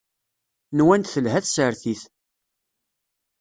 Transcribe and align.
Nwant 0.77 1.11
telha 1.13 1.39
tsertit. 1.45 2.03